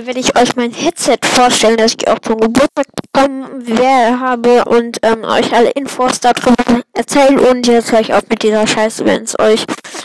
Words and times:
heute 0.00 0.06
werde 0.06 0.20
ich 0.20 0.36
euch 0.38 0.56
mein 0.56 0.72
Headset 0.72 1.18
vorstellen, 1.22 1.76
das 1.76 1.94
ich 1.98 2.08
auch 2.08 2.18
zum 2.20 2.38
Geburtstag 2.38 2.86
bekommen 3.12 4.20
habe 4.20 4.64
und 4.64 4.98
ähm, 5.02 5.24
euch 5.24 5.52
alle 5.52 5.70
Infos 5.70 6.20
darüber 6.20 6.54
erzählen 6.94 7.38
und 7.38 7.66
jetzt 7.66 7.92
höre 7.92 8.00
ich 8.00 8.14
auf 8.14 8.22
mit 8.28 8.42
dieser 8.42 8.66
Scheiße, 8.66 9.04
wenn 9.04 9.24
es 9.24 9.38
euch 9.38 9.64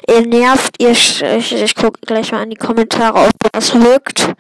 ihr 0.09 0.25
nervt. 0.25 0.75
Ihr, 0.79 0.91
ich, 0.91 1.21
ich 1.21 1.75
gucke 1.75 1.99
gleich 2.01 2.31
mal 2.31 2.43
in 2.43 2.49
die 2.49 2.57
Kommentare, 2.57 3.19
ob 3.19 3.31
das 3.53 3.73
wirkt. 3.73 4.33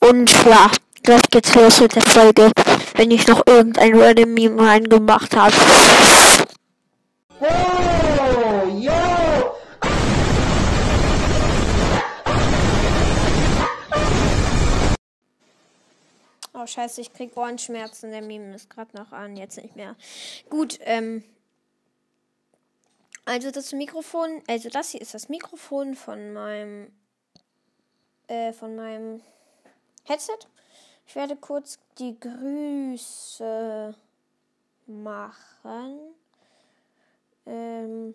Und 0.00 0.30
ja, 0.44 0.70
gleich 1.02 1.22
geht's 1.30 1.54
los 1.54 1.80
mit 1.80 1.94
der 1.94 2.02
Folge, 2.02 2.50
wenn 2.96 3.10
ich 3.10 3.26
noch 3.28 3.46
irgendein 3.46 3.98
Random 3.98 4.34
Meme 4.34 4.62
reingemacht 4.62 5.34
habe. 5.34 5.54
Scheiße, 16.68 17.00
ich 17.00 17.12
krieg 17.12 17.36
Ohrenschmerzen. 17.36 18.10
Der 18.10 18.22
Meme 18.22 18.54
ist 18.54 18.70
gerade 18.70 18.96
noch 18.96 19.12
an, 19.12 19.36
jetzt 19.36 19.56
nicht 19.56 19.76
mehr. 19.76 19.96
Gut, 20.48 20.78
ähm. 20.82 21.24
Also 23.24 23.50
das 23.50 23.72
Mikrofon, 23.72 24.42
also 24.48 24.70
das 24.70 24.90
hier 24.90 25.02
ist 25.02 25.12
das 25.12 25.28
Mikrofon 25.28 25.94
von 25.94 26.32
meinem, 26.32 26.90
äh, 28.26 28.54
von 28.54 28.74
meinem 28.74 29.20
Headset. 30.04 30.38
Ich 31.06 31.14
werde 31.14 31.36
kurz 31.36 31.78
die 31.98 32.18
Grüße 32.18 33.94
machen. 34.86 35.98
Ähm, 37.44 38.14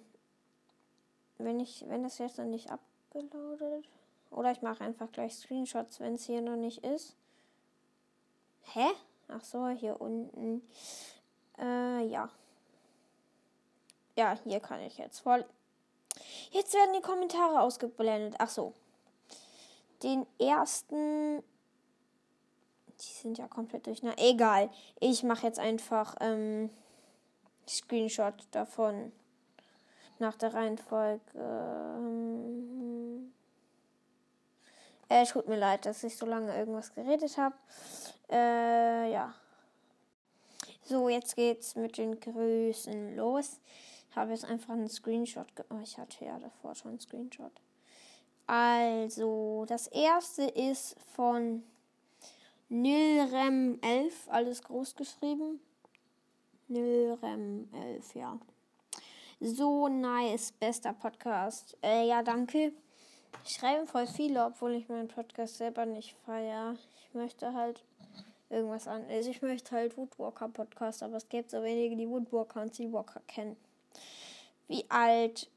wenn 1.37 1.59
ich, 1.59 1.85
wenn 1.87 2.03
das 2.03 2.17
jetzt 2.17 2.37
noch 2.37 2.45
nicht 2.45 2.69
abgeloadet. 2.71 3.87
Oder 4.31 4.51
ich 4.51 4.61
mache 4.61 4.83
einfach 4.83 5.11
gleich 5.11 5.35
Screenshots, 5.35 5.99
wenn 5.99 6.15
es 6.15 6.25
hier 6.25 6.41
noch 6.41 6.55
nicht 6.55 6.83
ist. 6.83 7.15
Hä? 8.71 8.87
Ach 9.27 9.43
so, 9.43 9.67
hier 9.67 9.99
unten. 9.99 10.61
Äh, 11.57 12.05
ja. 12.07 12.29
Ja, 14.15 14.37
hier 14.43 14.59
kann 14.59 14.81
ich 14.81 14.97
jetzt 14.97 15.19
voll. 15.19 15.45
Jetzt 16.51 16.73
werden 16.73 16.93
die 16.93 17.01
Kommentare 17.01 17.61
ausgeblendet. 17.61 18.35
Ach 18.39 18.49
so. 18.49 18.73
Den 20.03 20.25
ersten. 20.39 21.41
Die 22.99 23.13
sind 23.21 23.37
ja 23.37 23.47
komplett 23.47 23.87
durch. 23.87 24.03
Na, 24.03 24.13
egal. 24.17 24.69
Ich 24.99 25.23
mache 25.23 25.47
jetzt 25.47 25.59
einfach 25.59 26.15
ähm, 26.19 26.69
Screenshot 27.67 28.35
davon. 28.51 29.11
Nach 30.19 30.37
der 30.37 30.53
Reihenfolge. 30.53 31.21
Ähm, 31.35 33.33
äh, 35.09 35.25
tut 35.25 35.47
mir 35.47 35.57
leid, 35.57 35.85
dass 35.85 36.03
ich 36.03 36.17
so 36.17 36.25
lange 36.25 36.55
irgendwas 36.55 36.93
geredet 36.93 37.37
habe. 37.37 37.55
Äh, 38.33 39.11
ja. 39.11 39.33
So, 40.83 41.07
jetzt 41.07 41.35
geht's 41.35 41.75
mit 41.75 41.99
den 41.99 42.19
Grüßen 42.19 43.15
los. 43.15 43.59
Ich 44.09 44.15
habe 44.15 44.31
jetzt 44.31 44.45
einfach 44.45 44.73
einen 44.73 44.89
Screenshot. 44.89 45.47
Oh, 45.69 45.79
ich 45.83 45.97
hatte 45.99 46.25
ja 46.25 46.39
davor 46.39 46.73
schon 46.73 46.91
einen 46.91 46.99
Screenshot. 46.99 47.51
Also, 48.47 49.65
das 49.67 49.87
erste 49.87 50.43
ist 50.43 50.99
von 51.15 51.63
Nilrem11, 52.71 54.11
alles 54.29 54.63
groß 54.63 54.95
geschrieben. 54.95 55.59
Nilrem11, 56.69 58.17
ja. 58.17 58.39
So 59.39 59.87
nice, 59.87 60.53
bester 60.53 60.93
Podcast. 60.93 61.77
Äh, 61.83 62.07
ja, 62.07 62.23
danke. 62.23 62.73
Ich 63.45 63.51
schreibe 63.51 63.85
voll 63.85 64.07
viele, 64.07 64.45
obwohl 64.45 64.73
ich 64.73 64.89
meinen 64.89 65.07
Podcast 65.07 65.57
selber 65.57 65.85
nicht 65.85 66.15
feiere. 66.25 66.75
Ich 66.97 67.13
möchte 67.13 67.53
halt 67.53 67.83
irgendwas 68.53 68.87
an. 68.87 69.05
Also 69.09 69.29
ich 69.29 69.41
möchte 69.41 69.75
halt 69.75 69.97
Woodwalker 69.97 70.47
Podcast, 70.49 71.03
aber 71.03 71.17
es 71.17 71.27
gibt 71.27 71.51
so 71.51 71.61
wenige, 71.63 71.95
die 71.95 72.07
Woodwalker 72.07 72.61
und 72.61 72.73
Seawalker 72.73 73.21
kennen. 73.27 73.57
Wie 74.67 74.85
alt 74.89 75.49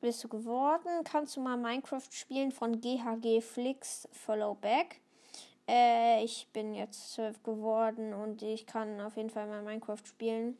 bist 0.00 0.22
du 0.24 0.28
geworden? 0.28 1.04
Kannst 1.04 1.36
du 1.36 1.40
mal 1.40 1.56
Minecraft 1.56 2.08
spielen 2.10 2.52
von 2.52 2.80
GHG 2.80 3.40
Flix 3.40 4.08
Follow 4.12 4.54
Back? 4.54 5.00
Äh, 5.68 6.24
ich 6.24 6.48
bin 6.52 6.74
jetzt 6.74 7.12
zwölf 7.12 7.42
geworden 7.42 8.14
und 8.14 8.42
ich 8.42 8.66
kann 8.66 9.00
auf 9.00 9.16
jeden 9.16 9.30
Fall 9.30 9.46
mal 9.46 9.62
Minecraft 9.62 10.04
spielen. 10.04 10.56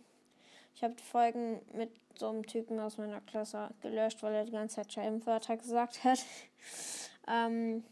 Ich 0.75 0.85
habe 0.85 0.95
die 0.95 1.03
Folgen 1.03 1.61
mit 1.73 1.91
so 2.17 2.29
einem 2.29 2.45
Typen 2.47 2.79
aus 2.79 2.99
meiner 2.99 3.21
Klasse 3.23 3.71
gelöscht, 3.81 4.23
weil 4.23 4.35
er 4.35 4.45
die 4.45 4.53
ganze 4.53 4.77
Zeit 4.77 4.93
Scheibenwörter 4.93 5.57
gesagt 5.57 6.05
hat. 6.05 6.19
ähm, 7.29 7.85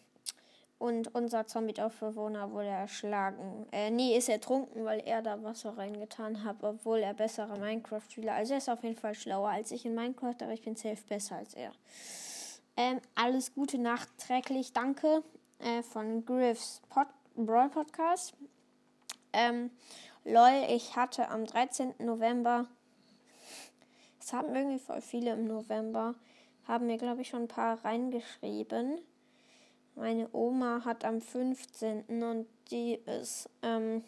und 0.79 1.15
unser 1.15 1.47
Zombie-Dorfbewohner 1.47 2.53
wurde 2.53 2.69
erschlagen. 2.69 3.67
Äh, 3.73 3.91
nee, 3.91 4.17
ist 4.17 4.29
ertrunken, 4.29 4.85
weil 4.85 5.01
er 5.01 5.23
da 5.23 5.43
Wasser 5.43 5.77
reingetan 5.77 6.45
hat, 6.45 6.63
obwohl 6.63 6.99
er 6.99 7.15
bessere 7.15 7.59
Minecraft-Spieler. 7.59 8.35
Also 8.35 8.53
er 8.55 8.59
ist 8.59 8.69
auf 8.69 8.83
jeden 8.83 8.97
Fall 8.97 9.15
schlauer 9.15 9.49
als 9.49 9.71
ich 9.71 9.87
in 9.87 9.95
Minecraft, 9.95 10.37
aber 10.43 10.53
ich 10.53 10.63
bin 10.63 10.77
safe 10.77 11.03
besser 11.09 11.37
als 11.37 11.55
er. 11.55 11.73
Ähm, 12.77 13.01
alles 13.15 13.55
Gute 13.55 13.79
nachträglich, 13.79 14.75
danke. 14.75 15.23
Äh, 15.61 15.83
von 15.83 16.27
Griffs 16.27 16.83
Pod 16.91 17.07
Brawl 17.35 17.71
Podcast. 17.71 18.35
Ähm, 19.33 19.71
lol, 20.25 20.65
ich 20.69 20.95
hatte 20.95 21.29
am 21.31 21.47
13. 21.47 21.95
November. 22.01 22.67
Es 24.21 24.35
haben 24.35 24.55
irgendwie 24.55 24.79
voll 24.79 25.01
viele 25.01 25.33
im 25.33 25.47
November. 25.47 26.15
Haben 26.69 26.87
mir, 26.87 26.99
glaube 26.99 27.23
ich, 27.23 27.29
schon 27.29 27.43
ein 27.43 27.49
paar 27.49 27.83
reingeschrieben. 27.83 29.01
Meine 29.97 30.29
Oma 30.33 30.85
hat 30.85 31.05
am 31.07 31.21
15. 31.23 32.23
und 32.23 32.47
die 32.71 32.95
ist 32.95 33.49
ähm, 33.63 34.05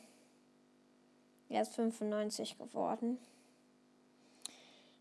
erst 1.49 1.75
95 1.77 2.59
geworden. 2.59 3.19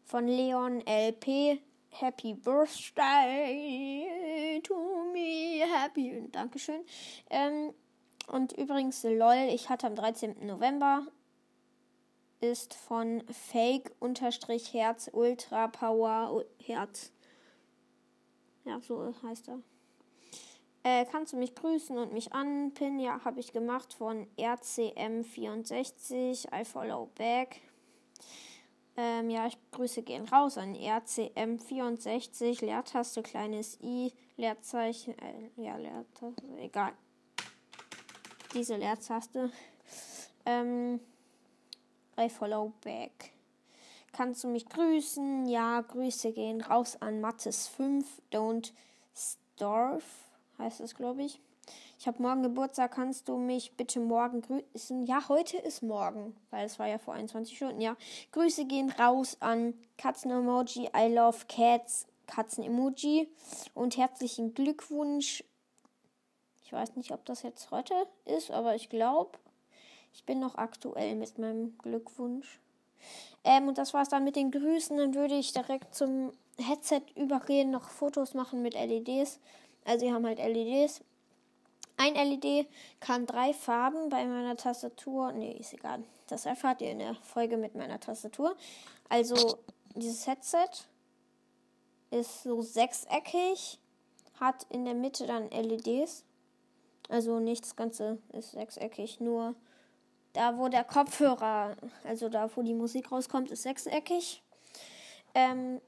Von 0.05 0.27
Leon 0.27 0.81
LP. 0.87 1.59
Happy 1.89 2.33
Birthday 2.33 3.51
to 4.63 5.11
me. 5.11 5.61
Happy. 5.65 6.27
Dankeschön. 6.31 6.85
Ähm, 7.29 7.73
und 8.27 8.53
übrigens, 8.53 9.03
lol, 9.03 9.49
ich 9.49 9.67
hatte 9.69 9.87
am 9.87 9.95
13. 9.95 10.47
November 10.47 11.05
ist 12.39 12.75
von 12.75 13.23
Fake-Herz 13.27 15.09
Ultra 15.11 15.67
Power 15.67 16.45
Herz. 16.63 17.11
Ja, 18.63 18.79
so 18.79 19.13
heißt 19.23 19.49
er. 19.49 19.59
Äh, 20.87 21.05
kannst 21.11 21.33
du 21.33 21.37
mich 21.37 21.53
grüßen 21.53 21.97
und 21.97 22.13
mich 22.13 22.31
anpinnen? 22.31 22.99
Ja, 22.99 23.19
habe 23.25 23.41
ich 23.41 23.51
gemacht 23.51 23.93
von 23.93 24.25
RCM64. 24.37 26.47
I 26.57 26.63
follow 26.63 27.09
back. 27.15 27.59
Ähm, 28.95 29.29
ja, 29.29 29.47
ich 29.47 29.57
grüße 29.71 30.03
gehen 30.03 30.25
raus 30.29 30.57
an 30.57 30.75
RCM64. 30.75 32.63
Leertaste, 32.63 33.21
kleines 33.21 33.77
I, 33.81 34.13
Leerzeichen. 34.37 35.13
Äh, 35.19 35.49
ja, 35.57 35.75
Leertaste, 35.75 36.41
egal. 36.57 36.93
Diese 38.53 38.77
Leertaste. 38.77 39.51
Ähm, 40.45 41.01
I 42.17 42.29
follow 42.29 42.71
back. 42.81 43.33
Kannst 44.13 44.45
du 44.45 44.47
mich 44.47 44.69
grüßen? 44.69 45.47
Ja, 45.47 45.81
Grüße 45.81 46.31
gehen 46.31 46.61
raus 46.61 46.95
an 47.01 47.21
Mattes5. 47.21 48.05
Don't 48.31 48.71
starve 49.13 50.26
heißt 50.57 50.81
es, 50.81 50.95
glaube 50.95 51.23
ich. 51.23 51.39
Ich 51.99 52.07
habe 52.07 52.21
morgen 52.21 52.43
Geburtstag, 52.43 52.91
kannst 52.91 53.27
du 53.27 53.37
mich 53.37 53.73
bitte 53.75 53.99
morgen 53.99 54.41
grüßen? 54.41 55.05
Ja, 55.05 55.27
heute 55.27 55.57
ist 55.57 55.83
morgen, 55.83 56.35
weil 56.51 56.65
es 56.65 56.79
war 56.79 56.87
ja 56.87 56.97
vor 56.97 57.13
21 57.13 57.57
Stunden, 57.57 57.81
ja. 57.81 57.97
Grüße 58.31 58.65
gehen 58.65 58.89
raus 58.91 59.37
an 59.39 59.73
Katzen-Emoji, 59.97 60.89
I 60.95 61.13
love 61.13 61.45
cats, 61.49 62.07
Katzen-Emoji 62.27 63.27
und 63.73 63.97
herzlichen 63.97 64.53
Glückwunsch. 64.53 65.43
Ich 66.63 66.71
weiß 66.71 66.95
nicht, 66.95 67.11
ob 67.11 67.25
das 67.25 67.43
jetzt 67.43 67.71
heute 67.71 67.93
ist, 68.25 68.51
aber 68.51 68.75
ich 68.75 68.89
glaube, 68.89 69.37
ich 70.13 70.23
bin 70.23 70.39
noch 70.39 70.55
aktuell 70.55 71.15
mit 71.15 71.37
meinem 71.37 71.77
Glückwunsch. 71.77 72.59
Ähm, 73.43 73.67
und 73.67 73.77
das 73.77 73.93
war's 73.93 74.09
dann 74.09 74.23
mit 74.23 74.35
den 74.35 74.51
Grüßen. 74.51 74.97
Dann 74.97 75.13
würde 75.13 75.35
ich 75.35 75.53
direkt 75.53 75.95
zum 75.95 76.31
Headset 76.57 77.01
übergehen, 77.15 77.71
noch 77.71 77.89
Fotos 77.89 78.33
machen 78.33 78.61
mit 78.61 78.73
LEDs. 78.73 79.39
Also 79.87 80.05
sie 80.05 80.13
haben 80.13 80.25
halt 80.25 80.39
LEDs. 80.39 81.01
Ein 81.95 82.13
LED 82.13 82.67
kann 82.99 83.25
drei 83.25 83.53
Farben 83.53 84.09
bei 84.09 84.25
meiner 84.25 84.57
Tastatur. 84.57 85.31
Nee, 85.31 85.53
ist 85.53 85.73
egal. 85.73 86.03
Das 86.27 86.45
erfahrt 86.45 86.81
ihr 86.81 86.91
in 86.91 86.99
der 86.99 87.15
Folge 87.15 87.57
mit 87.57 87.73
meiner 87.73 87.99
Tastatur. 87.99 88.55
Also 89.07 89.57
dieses 89.95 90.27
Headset 90.27 90.69
ist 92.11 92.43
so 92.43 92.61
sechseckig, 92.61 93.79
hat 94.39 94.67
in 94.69 94.83
der 94.83 94.93
Mitte 94.93 95.25
dann 95.25 95.49
LEDs. 95.49 96.25
Also 97.07 97.39
nicht 97.39 97.63
das 97.63 97.77
Ganze 97.77 98.19
ist 98.33 98.51
sechseckig, 98.51 99.21
nur 99.21 99.55
da 100.33 100.57
wo 100.57 100.67
der 100.67 100.83
Kopfhörer, 100.83 101.77
also 102.03 102.27
da 102.27 102.53
wo 102.55 102.61
die 102.61 102.73
Musik 102.73 103.09
rauskommt, 103.11 103.51
ist 103.51 103.63
sechseckig. 103.63 104.43
Ähm, 105.33 105.79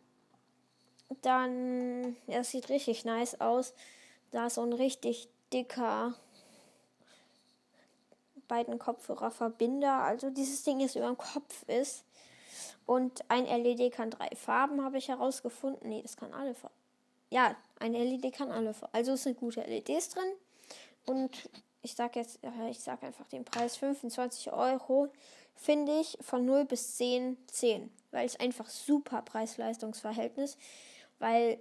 dann, 1.22 2.16
es 2.28 2.52
sieht 2.52 2.70
richtig 2.70 3.06
nice 3.06 3.40
aus. 3.42 3.74
Da 4.32 4.48
ist 4.48 4.56
so 4.56 4.62
ein 4.62 4.74
richtig 4.74 5.28
dicker 5.52 6.14
beiden 8.48 8.80
Kopfhörerverbinder. 8.80 10.04
Also 10.04 10.30
dieses 10.30 10.64
Ding 10.64 10.82
ist 10.82 10.96
über 10.96 11.08
dem 11.08 11.18
Kopf 11.18 11.64
ist. 11.68 12.04
Und 12.86 13.24
ein 13.30 13.46
LED 13.46 13.94
kann 13.94 14.10
drei 14.12 14.30
Farben, 14.36 14.84
habe 14.84 14.98
ich 14.98 15.08
herausgefunden. 15.08 15.88
Nee, 15.88 16.02
das 16.02 16.18
kann 16.18 16.34
alle 16.34 16.56
Farben. 16.56 16.76
Ja, 17.30 17.56
ein 17.80 17.94
LED 17.94 18.34
kann 18.34 18.52
alle 18.52 18.74
Farben. 18.74 18.94
Also 18.94 19.14
es 19.14 19.24
sind 19.24 19.40
gute 19.40 19.62
LEDs 19.62 20.10
drin. 20.10 20.32
Und 21.06 21.50
ich 21.82 21.96
sage 21.96 22.20
jetzt, 22.20 22.40
ich 22.70 22.80
sage 22.80 23.06
einfach 23.06 23.28
den 23.28 23.46
Preis 23.46 23.78
25 23.78 24.52
Euro. 24.52 25.08
Finde 25.56 26.00
ich 26.00 26.18
von 26.22 26.46
0 26.46 26.66
bis 26.66 26.98
10, 26.98 27.38
10. 27.48 27.92
Weil 28.12 28.26
es 28.26 28.40
einfach 28.40 28.68
super 28.70 29.22
Preis-Leistungs-Verhältnis. 29.22 30.58
Weil 31.20 31.60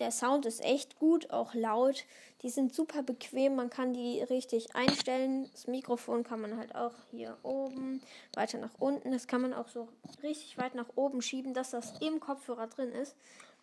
der 0.00 0.10
Sound 0.10 0.46
ist 0.46 0.64
echt 0.64 0.98
gut, 0.98 1.30
auch 1.30 1.52
laut. 1.54 2.04
Die 2.42 2.48
sind 2.48 2.74
super 2.74 3.02
bequem, 3.02 3.54
man 3.54 3.68
kann 3.68 3.92
die 3.92 4.22
richtig 4.22 4.74
einstellen. 4.74 5.50
Das 5.52 5.66
Mikrofon 5.66 6.24
kann 6.24 6.40
man 6.40 6.56
halt 6.56 6.74
auch 6.74 6.94
hier 7.10 7.36
oben, 7.42 8.00
weiter 8.34 8.58
nach 8.58 8.74
unten. 8.78 9.12
Das 9.12 9.26
kann 9.26 9.42
man 9.42 9.52
auch 9.52 9.68
so 9.68 9.88
richtig 10.22 10.56
weit 10.56 10.74
nach 10.74 10.88
oben 10.96 11.20
schieben, 11.20 11.52
dass 11.52 11.70
das 11.70 11.92
im 12.00 12.18
Kopfhörer 12.18 12.66
drin 12.66 12.92
ist. 12.92 13.14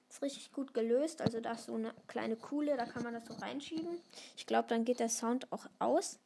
Ist 0.09 0.21
richtig 0.21 0.53
gut 0.53 0.75
gelöst. 0.75 1.21
Also 1.21 1.41
da 1.41 1.53
ist 1.53 1.65
so 1.65 1.73
eine 1.73 1.91
kleine 2.07 2.35
Kuhle, 2.35 2.77
da 2.77 2.85
kann 2.85 3.03
man 3.03 3.13
das 3.13 3.25
so 3.25 3.33
reinschieben. 3.33 3.97
Ich 4.37 4.45
glaube, 4.45 4.67
dann 4.69 4.85
geht 4.85 4.99
der 4.99 5.09
Sound 5.09 5.51
auch 5.51 5.65
aus. 5.79 6.19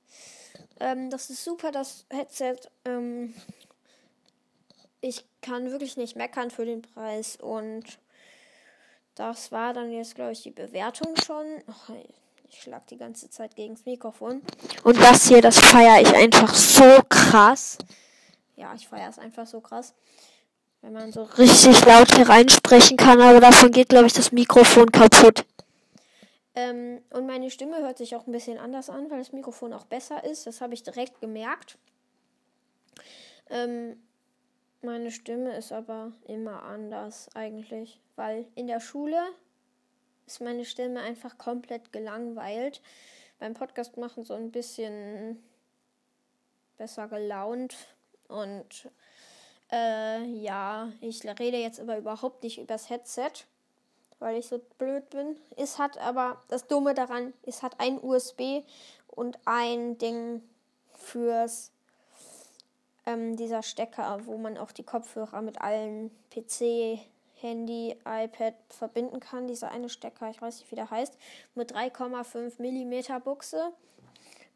Ähm, 0.81 1.09
das 1.09 1.29
ist 1.29 1.43
super, 1.43 1.71
das 1.71 2.05
Headset. 2.09 2.57
Ähm, 2.83 3.33
ich 4.99 5.25
kann 5.41 5.71
wirklich 5.71 5.95
nicht 5.95 6.17
meckern 6.17 6.51
für 6.51 6.65
den 6.65 6.81
Preis 6.81 7.37
und 7.37 7.97
das 9.21 9.51
war 9.51 9.71
dann 9.73 9.91
jetzt, 9.91 10.15
glaube 10.15 10.31
ich, 10.31 10.41
die 10.41 10.49
Bewertung 10.49 11.15
schon. 11.23 11.45
Ich 12.49 12.59
schlag 12.63 12.87
die 12.87 12.97
ganze 12.97 13.29
Zeit 13.29 13.55
gegen 13.55 13.75
das 13.75 13.85
Mikrofon. 13.85 14.41
Und 14.83 14.99
das 14.99 15.27
hier, 15.27 15.43
das 15.43 15.59
feiere 15.59 16.01
ich 16.01 16.11
einfach 16.15 16.55
so 16.55 17.01
krass. 17.07 17.77
Ja, 18.55 18.73
ich 18.73 18.87
feiere 18.87 19.09
es 19.09 19.19
einfach 19.19 19.45
so 19.45 19.61
krass. 19.61 19.93
Wenn 20.81 20.93
man 20.93 21.11
so 21.11 21.21
richtig 21.21 21.85
laut 21.85 22.17
hereinsprechen 22.17 22.97
kann, 22.97 23.21
aber 23.21 23.39
davon 23.39 23.71
geht, 23.71 23.89
glaube 23.89 24.07
ich, 24.07 24.13
das 24.13 24.31
Mikrofon 24.31 24.91
kaputt. 24.91 25.45
Ähm, 26.55 27.01
und 27.11 27.27
meine 27.27 27.51
Stimme 27.51 27.77
hört 27.77 27.99
sich 27.99 28.15
auch 28.15 28.25
ein 28.25 28.31
bisschen 28.31 28.57
anders 28.57 28.89
an, 28.89 29.11
weil 29.11 29.19
das 29.19 29.33
Mikrofon 29.33 29.71
auch 29.71 29.85
besser 29.85 30.23
ist. 30.23 30.47
Das 30.47 30.61
habe 30.61 30.73
ich 30.73 30.81
direkt 30.81 31.21
gemerkt. 31.21 31.77
Ähm, 33.51 34.01
meine 34.81 35.11
Stimme 35.11 35.55
ist 35.55 35.71
aber 35.71 36.11
immer 36.27 36.63
anders 36.63 37.29
eigentlich, 37.35 37.99
weil 38.15 38.45
in 38.55 38.67
der 38.67 38.79
Schule 38.79 39.21
ist 40.25 40.41
meine 40.41 40.65
Stimme 40.65 41.01
einfach 41.01 41.37
komplett 41.37 41.91
gelangweilt. 41.91 42.81
Beim 43.39 43.53
Podcast 43.53 43.97
machen 43.97 44.23
so 44.23 44.33
ein 44.33 44.51
bisschen 44.51 45.41
besser 46.77 47.07
gelaunt 47.07 47.75
und 48.27 48.89
äh, 49.71 50.23
ja, 50.23 50.91
ich 50.99 51.23
rede 51.39 51.57
jetzt 51.57 51.79
aber 51.79 51.97
überhaupt 51.97 52.43
nicht 52.43 52.59
übers 52.59 52.89
Headset, 52.89 53.31
weil 54.19 54.37
ich 54.37 54.47
so 54.47 54.59
blöd 54.77 55.09
bin. 55.09 55.35
Es 55.57 55.79
hat 55.79 55.97
aber 55.97 56.41
das 56.47 56.67
Dumme 56.67 56.93
daran, 56.93 57.33
es 57.43 57.61
hat 57.63 57.79
ein 57.79 57.99
USB 58.01 58.63
und 59.07 59.37
ein 59.45 59.97
Ding 59.97 60.41
fürs 60.93 61.71
ähm, 63.05 63.35
dieser 63.35 63.63
Stecker, 63.63 64.25
wo 64.25 64.37
man 64.37 64.57
auch 64.57 64.71
die 64.71 64.83
Kopfhörer 64.83 65.41
mit 65.41 65.61
allen 65.61 66.11
PC, 66.29 66.99
Handy, 67.41 67.95
iPad 68.05 68.53
verbinden 68.69 69.19
kann. 69.19 69.47
Dieser 69.47 69.71
eine 69.71 69.89
Stecker, 69.89 70.29
ich 70.29 70.41
weiß 70.41 70.59
nicht, 70.59 70.71
wie 70.71 70.75
der 70.75 70.91
heißt, 70.91 71.17
mit 71.55 71.73
3,5 71.73 72.61
mm 72.61 73.21
Buchse 73.23 73.73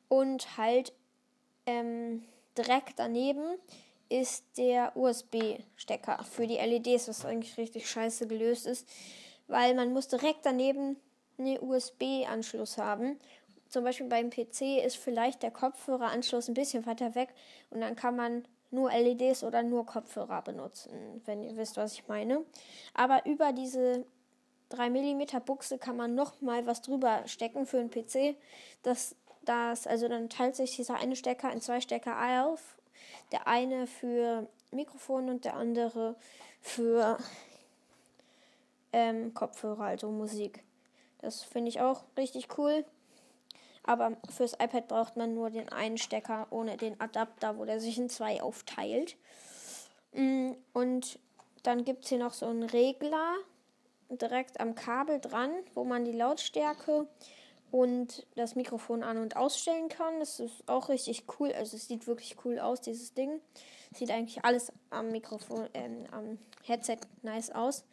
und 0.08 0.58
halt 0.58 0.94
ähm, 1.66 2.24
direkt 2.58 3.00
daneben 3.00 3.58
ist 4.08 4.46
der 4.58 4.96
USB-Stecker 4.96 6.24
für 6.24 6.46
die 6.46 6.58
LEDs, 6.58 7.08
was 7.08 7.26
eigentlich 7.26 7.58
richtig 7.58 7.90
scheiße 7.90 8.28
gelöst 8.28 8.68
ist, 8.68 8.88
weil 9.48 9.74
man 9.74 9.94
muss 9.94 10.08
direkt 10.08 10.46
daneben 10.46 10.98
einen 11.38 11.60
USB-Anschluss 11.60 12.78
haben 12.78 13.20
zum 13.76 13.84
Beispiel 13.84 14.08
beim 14.08 14.30
PC 14.30 14.86
ist 14.86 14.96
vielleicht 14.96 15.44
der 15.44 15.52
Kopfhöreranschluss 15.52 16.48
ein 16.48 16.54
bisschen 16.54 16.86
weiter 16.86 17.14
weg 17.14 17.34
und 17.72 17.82
dann 17.82 17.98
kann 17.98 18.16
man 18.16 18.48
nur 18.72 18.90
LEDs 18.90 19.44
oder 19.44 19.64
nur 19.64 19.86
Kopfhörer 19.86 20.42
benutzen, 20.44 21.22
wenn 21.26 21.44
ihr 21.44 21.58
wisst, 21.58 21.76
was 21.76 21.92
ich 21.92 22.08
meine. 22.08 22.46
Aber 22.94 23.26
über 23.26 23.52
diese 23.52 24.06
3 24.70 24.90
mm 24.90 25.42
Buchse 25.46 25.78
kann 25.78 25.98
man 25.98 26.16
noch 26.16 26.40
mal 26.40 26.66
was 26.66 26.84
drüber 26.84 27.24
stecken 27.26 27.66
für 27.66 27.80
einen 27.80 27.90
PC. 27.90 28.38
Das, 28.82 29.18
das, 29.44 29.88
also 29.88 30.08
dann 30.08 30.30
teilt 30.30 30.56
sich 30.56 30.78
dieser 30.78 30.96
eine 30.96 31.18
Stecker 31.18 31.52
in 31.52 31.60
zwei 31.60 31.82
Stecker 31.82 32.46
auf. 32.46 32.78
Der 33.34 33.46
eine 33.46 33.88
für 33.88 34.48
Mikrofon 34.72 35.30
und 35.30 35.44
der 35.44 35.56
andere 35.56 36.16
für 36.62 37.18
ähm, 38.94 39.34
Kopfhörer, 39.34 39.84
also 39.84 40.10
Musik. 40.12 40.64
Das 41.20 41.44
finde 41.44 41.68
ich 41.68 41.82
auch 41.82 42.06
richtig 42.16 42.58
cool. 42.58 42.86
Aber 43.86 44.18
fürs 44.30 44.54
iPad 44.54 44.88
braucht 44.88 45.16
man 45.16 45.34
nur 45.34 45.50
den 45.50 45.70
einen 45.70 45.98
Stecker 45.98 46.48
ohne 46.50 46.78
den 46.78 47.00
Adapter, 47.00 47.58
wo 47.58 47.66
der 47.66 47.80
sich 47.80 47.98
in 47.98 48.10
zwei 48.10 48.42
aufteilt. 48.42 49.16
Mm, 50.14 50.54
und 50.74 51.20
dann 51.64 51.84
gibt 51.84 52.04
es 52.04 52.10
hier 52.10 52.20
noch 52.20 52.34
so 52.34 52.48
einen 52.48 52.64
Regler 52.64 53.36
direkt 54.10 54.60
am 54.60 54.76
Kabel 54.76 55.20
dran, 55.20 55.52
wo 55.74 55.84
man 55.84 56.06
die 56.06 56.12
Lautstärke 56.12 57.08
und 57.72 58.26
das 58.36 58.56
Mikrofon 58.56 59.04
an- 59.04 59.18
und 59.18 59.36
ausstellen 59.36 59.90
kann. 59.90 60.20
Das 60.20 60.40
ist 60.40 60.68
auch 60.68 60.90
richtig 60.90 61.26
cool. 61.40 61.52
Also 61.54 61.78
es 61.78 61.88
sieht 61.88 62.08
wirklich 62.08 62.38
cool 62.46 62.60
aus, 62.60 62.82
dieses 62.82 63.14
Ding. 63.14 63.42
Sieht 63.94 64.12
eigentlich 64.12 64.44
alles 64.46 64.72
am 64.90 65.12
Mikrofon, 65.12 65.68
äh, 65.74 65.90
am 66.12 66.38
Headset 66.64 67.00
nice 67.22 67.52
aus. 67.52 67.84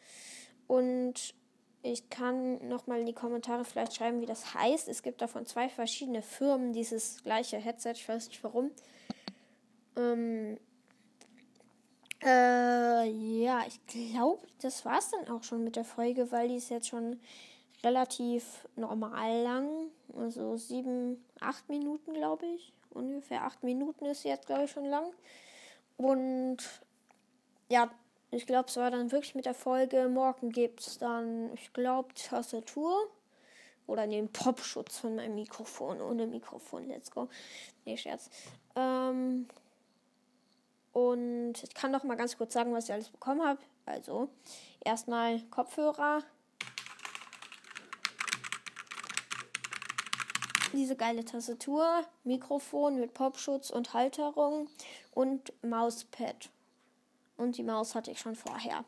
Und 0.67 1.35
ich 1.83 2.09
kann 2.09 2.65
nochmal 2.69 3.01
in 3.01 3.05
die 3.05 3.13
Kommentare 3.13 3.65
vielleicht 3.65 3.93
schreiben, 3.93 4.21
wie 4.21 4.25
das 4.25 4.53
heißt. 4.53 4.87
Es 4.87 5.03
gibt 5.03 5.21
davon 5.21 5.45
zwei 5.45 5.67
verschiedene 5.67 6.21
Firmen 6.21 6.71
dieses 6.71 7.21
gleiche 7.23 7.57
Headset. 7.57 7.91
Ich 7.91 8.07
weiß 8.07 8.29
nicht 8.29 8.41
warum. 8.41 8.71
Ähm, 9.97 10.57
äh, 12.23 13.09
ja, 13.09 13.65
ich 13.67 13.85
glaube, 13.85 14.47
das 14.61 14.85
war 14.85 14.97
es 14.97 15.11
dann 15.11 15.27
auch 15.27 15.43
schon 15.43 15.65
mit 15.65 15.75
der 15.75 15.83
Folge, 15.83 16.31
weil 16.31 16.47
die 16.47 16.55
ist 16.55 16.69
jetzt 16.69 16.87
schon 16.87 17.19
relativ 17.83 18.65
normal 18.77 19.41
lang. 19.41 19.69
Also 20.17 20.55
sieben, 20.55 21.21
acht 21.41 21.67
Minuten, 21.67 22.13
glaube 22.13 22.45
ich. 22.45 22.71
Ungefähr 22.91 23.43
acht 23.43 23.61
Minuten 23.61 24.05
ist 24.05 24.23
jetzt, 24.23 24.47
glaube 24.47 24.65
ich, 24.65 24.71
schon 24.71 24.85
lang. 24.85 25.11
Und 25.97 26.59
ja, 27.67 27.91
ich 28.33 28.47
glaube, 28.47 28.67
es 28.67 28.77
war 28.77 28.89
dann 28.89 29.11
wirklich 29.11 29.35
mit 29.35 29.45
der 29.45 29.53
Folge. 29.53 30.09
Morgen 30.09 30.49
gibt 30.49 30.81
es 30.81 30.97
dann, 30.97 31.53
ich 31.53 31.71
glaube, 31.73 32.13
Tastatur. 32.15 33.07
Oder 33.85 34.07
den 34.07 34.31
Popschutz 34.31 34.97
von 34.99 35.15
meinem 35.15 35.35
Mikrofon. 35.35 36.01
Ohne 36.01 36.25
Mikrofon, 36.25 36.87
let's 36.87 37.11
go. 37.11 37.27
Nee, 37.85 37.97
Scherz. 37.97 38.29
Ähm, 38.75 39.47
und 40.93 41.53
ich 41.61 41.73
kann 41.73 41.91
noch 41.91 42.03
mal 42.03 42.15
ganz 42.15 42.37
kurz 42.37 42.53
sagen, 42.53 42.73
was 42.73 42.85
ich 42.85 42.93
alles 42.93 43.09
bekommen 43.09 43.43
habe. 43.45 43.59
Also, 43.85 44.29
erstmal 44.79 45.41
Kopfhörer. 45.49 46.23
Diese 50.71 50.95
geile 50.95 51.23
Tastatur, 51.23 52.03
Mikrofon 52.23 52.99
mit 52.99 53.13
Popschutz 53.13 53.69
und 53.69 53.93
Halterung 53.93 54.69
und 55.11 55.53
Mauspad. 55.61 56.49
Und 57.37 57.57
die 57.57 57.63
Maus 57.63 57.95
hatte 57.95 58.11
ich 58.11 58.19
schon 58.19 58.35
vorher. 58.35 58.85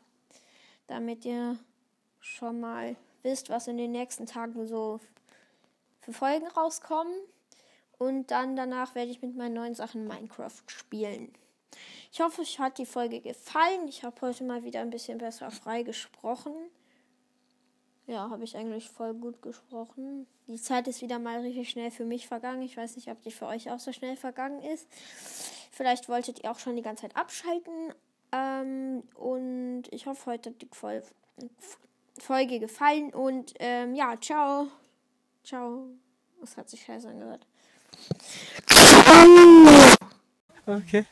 Damit 0.86 1.24
ihr 1.24 1.58
schon 2.20 2.60
mal 2.60 2.96
wisst, 3.22 3.50
was 3.50 3.68
in 3.68 3.76
den 3.76 3.92
nächsten 3.92 4.26
Tagen 4.26 4.66
so 4.66 5.00
für 6.00 6.12
Folgen 6.12 6.46
rauskommen. 6.46 7.14
Und 7.98 8.30
dann 8.30 8.56
danach 8.56 8.94
werde 8.94 9.10
ich 9.10 9.22
mit 9.22 9.36
meinen 9.36 9.54
neuen 9.54 9.74
Sachen 9.74 10.06
Minecraft 10.06 10.62
spielen. 10.66 11.32
Ich 12.12 12.20
hoffe, 12.20 12.42
euch 12.42 12.58
hat 12.58 12.78
die 12.78 12.86
Folge 12.86 13.20
gefallen. 13.20 13.88
Ich 13.88 14.04
habe 14.04 14.20
heute 14.20 14.44
mal 14.44 14.64
wieder 14.64 14.80
ein 14.80 14.90
bisschen 14.90 15.18
besser 15.18 15.50
frei 15.50 15.82
gesprochen. 15.82 16.52
Ja, 18.06 18.30
habe 18.30 18.44
ich 18.44 18.56
eigentlich 18.56 18.88
voll 18.88 19.14
gut 19.14 19.42
gesprochen. 19.42 20.26
Die 20.46 20.60
Zeit 20.60 20.86
ist 20.86 21.02
wieder 21.02 21.18
mal 21.18 21.40
richtig 21.40 21.68
schnell 21.68 21.90
für 21.90 22.04
mich 22.04 22.28
vergangen. 22.28 22.62
Ich 22.62 22.76
weiß 22.76 22.94
nicht, 22.96 23.10
ob 23.10 23.20
die 23.22 23.32
für 23.32 23.46
euch 23.46 23.70
auch 23.70 23.80
so 23.80 23.92
schnell 23.92 24.16
vergangen 24.16 24.62
ist. 24.62 24.86
Vielleicht 25.72 26.08
wolltet 26.08 26.44
ihr 26.44 26.50
auch 26.52 26.58
schon 26.60 26.76
die 26.76 26.82
ganze 26.82 27.02
Zeit 27.02 27.16
abschalten, 27.16 27.92
ähm, 28.36 29.02
und 29.14 29.84
ich 29.90 30.06
hoffe, 30.06 30.32
heute 30.32 30.50
hat 30.50 30.60
die 30.60 30.68
Folge 32.20 32.60
gefallen. 32.60 33.14
Und 33.14 33.54
ähm, 33.58 33.94
ja, 33.94 34.14
ciao. 34.20 34.68
Ciao. 35.44 35.86
Das 36.40 36.56
hat 36.56 36.68
sich 36.68 36.82
scheiße 36.82 37.08
angehört. 37.08 37.46
Okay. 40.68 41.04